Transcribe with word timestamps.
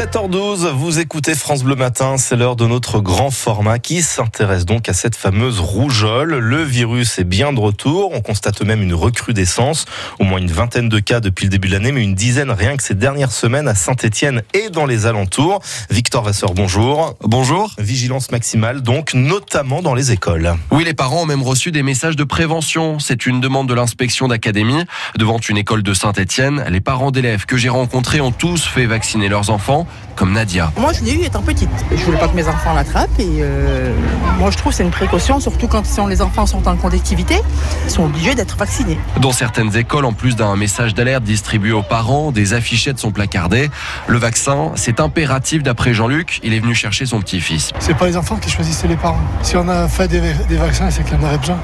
7h12, 0.00 0.70
vous 0.70 0.98
écoutez 0.98 1.34
France 1.34 1.62
Bleu 1.62 1.74
Matin, 1.74 2.16
c'est 2.16 2.34
l'heure 2.34 2.56
de 2.56 2.66
notre 2.66 3.00
grand 3.00 3.30
format 3.30 3.78
qui 3.78 4.00
s'intéresse 4.00 4.64
donc 4.64 4.88
à 4.88 4.94
cette 4.94 5.14
fameuse 5.14 5.60
rougeole. 5.60 6.38
Le 6.38 6.62
virus 6.62 7.18
est 7.18 7.24
bien 7.24 7.52
de 7.52 7.60
retour, 7.60 8.10
on 8.14 8.22
constate 8.22 8.62
même 8.62 8.80
une 8.80 8.94
recrudescence, 8.94 9.84
au 10.18 10.24
moins 10.24 10.38
une 10.38 10.50
vingtaine 10.50 10.88
de 10.88 11.00
cas 11.00 11.20
depuis 11.20 11.44
le 11.44 11.50
début 11.50 11.68
de 11.68 11.74
l'année, 11.74 11.92
mais 11.92 12.02
une 12.02 12.14
dizaine 12.14 12.50
rien 12.50 12.78
que 12.78 12.82
ces 12.82 12.94
dernières 12.94 13.30
semaines 13.30 13.68
à 13.68 13.74
Saint-Etienne 13.74 14.40
et 14.54 14.70
dans 14.70 14.86
les 14.86 15.04
alentours. 15.04 15.60
Victor 15.90 16.22
Vasseur, 16.22 16.54
bonjour. 16.54 17.14
Bonjour. 17.20 17.74
Vigilance 17.76 18.30
maximale 18.30 18.80
donc, 18.80 19.12
notamment 19.12 19.82
dans 19.82 19.92
les 19.92 20.12
écoles. 20.12 20.54
Oui, 20.70 20.84
les 20.84 20.94
parents 20.94 21.24
ont 21.24 21.26
même 21.26 21.42
reçu 21.42 21.72
des 21.72 21.82
messages 21.82 22.16
de 22.16 22.24
prévention. 22.24 22.98
C'est 23.00 23.26
une 23.26 23.42
demande 23.42 23.68
de 23.68 23.74
l'inspection 23.74 24.28
d'académie. 24.28 24.82
Devant 25.18 25.40
une 25.40 25.58
école 25.58 25.82
de 25.82 25.92
Saint-Etienne, 25.92 26.64
les 26.70 26.80
parents 26.80 27.10
d'élèves 27.10 27.44
que 27.44 27.58
j'ai 27.58 27.68
rencontrés 27.68 28.22
ont 28.22 28.32
tous 28.32 28.64
fait 28.64 28.86
vacciner 28.86 29.28
leurs 29.28 29.50
enfants 29.50 29.86
comme 30.16 30.32
Nadia. 30.32 30.70
Moi, 30.76 30.92
je 30.92 31.02
l'ai 31.02 31.14
eu 31.14 31.22
étant 31.24 31.40
petite. 31.40 31.70
Je 31.90 32.04
voulais 32.04 32.18
pas 32.18 32.28
que 32.28 32.36
mes 32.36 32.46
enfants 32.46 32.74
l'attrapent 32.74 33.18
et 33.18 33.38
euh, 33.40 33.94
moi, 34.38 34.50
je 34.50 34.56
trouve 34.58 34.72
que 34.72 34.76
c'est 34.76 34.84
une 34.84 34.90
précaution, 34.90 35.40
surtout 35.40 35.66
quand 35.66 35.82
les 36.08 36.22
enfants 36.22 36.46
sont 36.46 36.68
en 36.68 36.76
collectivité, 36.76 37.36
ils 37.84 37.90
sont 37.90 38.04
obligés 38.04 38.34
d'être 38.34 38.56
vaccinés. 38.56 38.98
Dans 39.20 39.32
certaines 39.32 39.74
écoles, 39.76 40.04
en 40.04 40.12
plus 40.12 40.36
d'un 40.36 40.56
message 40.56 40.94
d'alerte 40.94 41.24
distribué 41.24 41.72
aux 41.72 41.82
parents, 41.82 42.32
des 42.32 42.52
affichettes 42.52 42.98
sont 42.98 43.12
placardées. 43.12 43.70
Le 44.06 44.18
vaccin, 44.18 44.72
c'est 44.74 45.00
impératif 45.00 45.62
d'après 45.62 45.94
Jean-Luc. 45.94 46.40
Il 46.42 46.52
est 46.54 46.60
venu 46.60 46.74
chercher 46.74 47.06
son 47.06 47.20
petit-fils. 47.20 47.70
C'est 47.78 47.96
pas 47.96 48.06
les 48.06 48.16
enfants 48.16 48.36
qui 48.36 48.50
choisissaient 48.50 48.88
les 48.88 48.96
parents. 48.96 49.20
Si 49.42 49.56
on 49.56 49.68
a 49.68 49.88
fait 49.88 50.08
des, 50.08 50.20
des 50.48 50.56
vaccins, 50.56 50.90
c'est 50.90 51.02
qu'il 51.02 51.14
y 51.18 51.20
en 51.20 51.26
aurait 51.26 51.38
besoin. 51.38 51.58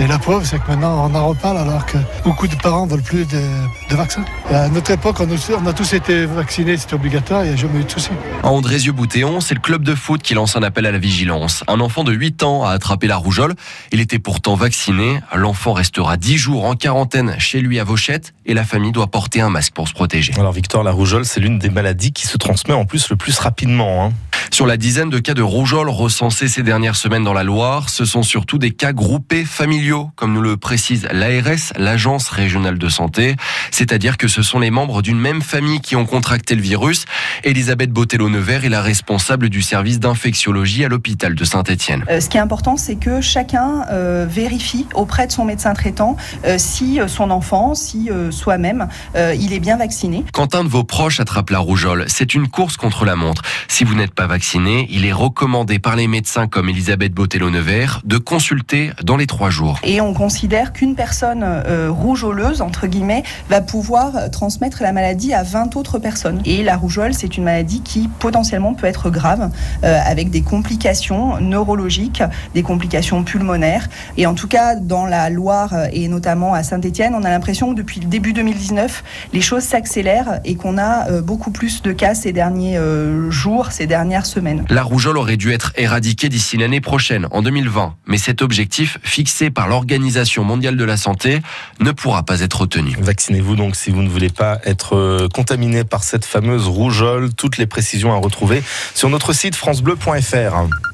Et 0.00 0.06
la 0.06 0.18
preuve, 0.18 0.46
c'est 0.46 0.58
que 0.58 0.66
maintenant, 0.66 1.10
on 1.10 1.14
en 1.14 1.28
reparle 1.28 1.58
alors 1.58 1.84
que 1.84 1.98
beaucoup 2.24 2.48
de 2.48 2.54
parents 2.54 2.86
ne 2.86 2.92
veulent 2.92 3.02
plus 3.02 3.26
de, 3.26 3.42
vaccins. 3.90 4.24
à 4.50 4.66
notre 4.70 4.92
époque, 4.92 5.16
on 5.20 5.66
a, 5.66 5.72
tous 5.74 5.92
été 5.92 6.24
vaccinés, 6.24 6.78
c'était 6.78 6.94
obligatoire, 6.94 7.44
il 7.44 7.48
n'y 7.48 7.52
a 7.52 7.56
jamais 7.56 7.80
eu 7.80 7.84
de 7.84 7.90
soucis. 7.90 8.08
À 8.42 8.48
Andrézieux-Boutéon, 8.48 9.42
c'est 9.42 9.52
le 9.52 9.60
club 9.60 9.82
de 9.82 9.94
foot 9.94 10.22
qui 10.22 10.32
lance 10.32 10.56
un 10.56 10.62
appel 10.62 10.86
à 10.86 10.90
la 10.90 10.96
vigilance. 10.96 11.64
Un 11.68 11.80
enfant 11.80 12.02
de 12.02 12.12
8 12.12 12.42
ans 12.44 12.64
a 12.64 12.70
attrapé 12.70 13.08
la 13.08 13.18
rougeole. 13.18 13.54
Il 13.92 14.00
était 14.00 14.18
pourtant 14.18 14.54
vacciné. 14.54 15.20
L'enfant 15.34 15.74
restera 15.74 16.16
10 16.16 16.38
jours 16.38 16.64
en 16.64 16.76
quarantaine 16.76 17.34
chez 17.38 17.60
lui 17.60 17.78
à 17.78 17.84
Vauchette 17.84 18.32
et 18.46 18.54
la 18.54 18.64
famille 18.64 18.92
doit 18.92 19.08
porter 19.08 19.42
un 19.42 19.50
masque 19.50 19.74
pour 19.74 19.86
se 19.86 19.92
protéger. 19.92 20.32
Alors 20.38 20.52
Victor, 20.52 20.82
la 20.82 20.92
rougeole, 20.92 21.26
c'est 21.26 21.40
l'une 21.40 21.58
des 21.58 21.68
maladies 21.68 22.12
qui 22.12 22.26
se 22.26 22.38
transmet 22.38 22.72
en 22.72 22.86
plus 22.86 23.10
le 23.10 23.16
plus 23.16 23.38
rapidement. 23.38 24.06
Hein. 24.06 24.12
Sur 24.60 24.66
la 24.66 24.76
dizaine 24.76 25.08
de 25.08 25.18
cas 25.18 25.32
de 25.32 25.40
rougeole 25.40 25.88
recensés 25.88 26.46
ces 26.46 26.62
dernières 26.62 26.94
semaines 26.94 27.24
dans 27.24 27.32
la 27.32 27.44
Loire, 27.44 27.88
ce 27.88 28.04
sont 28.04 28.22
surtout 28.22 28.58
des 28.58 28.72
cas 28.72 28.92
groupés 28.92 29.46
familiaux, 29.46 30.10
comme 30.16 30.34
nous 30.34 30.42
le 30.42 30.58
précise 30.58 31.08
l'ARS, 31.12 31.72
l'Agence 31.78 32.28
régionale 32.28 32.76
de 32.76 32.88
santé. 32.90 33.36
C'est-à-dire 33.70 34.18
que 34.18 34.28
ce 34.28 34.42
sont 34.42 34.58
les 34.58 34.70
membres 34.70 35.00
d'une 35.00 35.18
même 35.18 35.40
famille 35.40 35.80
qui 35.80 35.96
ont 35.96 36.04
contracté 36.04 36.54
le 36.56 36.60
virus. 36.60 37.06
Elisabeth 37.42 37.90
Botello-Nevers 37.90 38.66
est 38.66 38.68
la 38.68 38.82
responsable 38.82 39.48
du 39.48 39.62
service 39.62 39.98
d'infectiologie 39.98 40.84
à 40.84 40.88
l'hôpital 40.88 41.34
de 41.34 41.44
Saint-Etienne. 41.46 42.04
Euh, 42.10 42.20
ce 42.20 42.28
qui 42.28 42.36
est 42.36 42.40
important, 42.40 42.76
c'est 42.76 42.96
que 42.96 43.22
chacun 43.22 43.86
euh, 43.90 44.26
vérifie 44.28 44.84
auprès 44.92 45.26
de 45.26 45.32
son 45.32 45.46
médecin 45.46 45.72
traitant 45.72 46.18
euh, 46.44 46.56
si 46.58 47.00
son 47.06 47.30
enfant, 47.30 47.74
si 47.74 48.10
soi-même, 48.30 48.88
il 49.16 49.54
est 49.54 49.58
bien 49.58 49.78
vacciné. 49.78 50.22
Quand 50.34 50.54
un 50.54 50.64
de 50.64 50.68
vos 50.68 50.84
proches 50.84 51.18
attrape 51.18 51.48
la 51.48 51.60
rougeole, 51.60 52.04
c'est 52.08 52.34
une 52.34 52.48
course 52.48 52.76
contre 52.76 53.06
la 53.06 53.16
montre. 53.16 53.40
Si 53.66 53.84
vous 53.84 53.94
n'êtes 53.94 54.12
pas 54.12 54.26
vacciné, 54.26 54.49
il 54.54 55.06
est 55.06 55.12
recommandé 55.12 55.78
par 55.78 55.96
les 55.96 56.08
médecins 56.08 56.48
comme 56.48 56.68
Elisabeth 56.68 57.12
Botello-Nevers 57.12 58.00
de 58.04 58.18
consulter 58.18 58.90
dans 59.02 59.16
les 59.16 59.26
trois 59.26 59.50
jours. 59.50 59.78
Et 59.84 60.00
on 60.00 60.12
considère 60.12 60.72
qu'une 60.72 60.94
personne 60.94 61.44
rougeoleuse, 61.88 62.60
entre 62.60 62.86
guillemets, 62.86 63.22
va 63.48 63.60
pouvoir 63.60 64.30
transmettre 64.30 64.82
la 64.82 64.92
maladie 64.92 65.32
à 65.34 65.42
20 65.42 65.76
autres 65.76 65.98
personnes. 65.98 66.42
Et 66.44 66.62
la 66.62 66.76
rougeole, 66.76 67.14
c'est 67.14 67.36
une 67.36 67.44
maladie 67.44 67.82
qui 67.82 68.08
potentiellement 68.18 68.74
peut 68.74 68.86
être 68.86 69.10
grave, 69.10 69.50
avec 69.82 70.30
des 70.30 70.42
complications 70.42 71.40
neurologiques, 71.40 72.22
des 72.54 72.62
complications 72.62 73.22
pulmonaires. 73.22 73.88
Et 74.16 74.26
en 74.26 74.34
tout 74.34 74.48
cas, 74.48 74.74
dans 74.74 75.06
la 75.06 75.30
Loire 75.30 75.74
et 75.92 76.08
notamment 76.08 76.54
à 76.54 76.62
Saint-Etienne, 76.62 77.14
on 77.14 77.22
a 77.22 77.30
l'impression 77.30 77.70
que 77.70 77.76
depuis 77.76 78.00
le 78.00 78.06
début 78.06 78.32
2019, 78.32 79.04
les 79.32 79.40
choses 79.40 79.62
s'accélèrent 79.62 80.40
et 80.44 80.56
qu'on 80.56 80.78
a 80.78 81.08
euh, 81.08 81.22
beaucoup 81.22 81.50
plus 81.50 81.82
de 81.82 81.92
cas 81.92 82.14
ces 82.14 82.32
derniers 82.32 82.76
euh, 82.76 83.30
jours, 83.30 83.70
ces 83.70 83.86
dernières 83.86 84.26
semaines. 84.26 84.39
La 84.68 84.82
rougeole 84.82 85.18
aurait 85.18 85.36
dû 85.36 85.52
être 85.52 85.72
éradiquée 85.76 86.28
d'ici 86.28 86.56
l'année 86.56 86.80
prochaine, 86.80 87.26
en 87.30 87.42
2020. 87.42 87.94
Mais 88.06 88.18
cet 88.18 88.42
objectif, 88.42 88.98
fixé 89.02 89.50
par 89.50 89.68
l'Organisation 89.68 90.44
mondiale 90.44 90.76
de 90.76 90.84
la 90.84 90.96
santé, 90.96 91.40
ne 91.80 91.90
pourra 91.90 92.22
pas 92.22 92.40
être 92.40 92.66
tenu. 92.66 92.96
Vaccinez-vous 93.00 93.56
donc 93.56 93.76
si 93.76 93.90
vous 93.90 94.02
ne 94.02 94.08
voulez 94.08 94.30
pas 94.30 94.58
être 94.64 94.96
euh, 94.96 95.28
contaminé 95.28 95.84
par 95.84 96.04
cette 96.04 96.24
fameuse 96.24 96.66
rougeole. 96.66 97.32
Toutes 97.34 97.58
les 97.58 97.66
précisions 97.66 98.12
à 98.12 98.16
retrouver 98.16 98.62
sur 98.94 99.08
notre 99.08 99.32
site 99.32 99.56
francebleu.fr. 99.56 100.89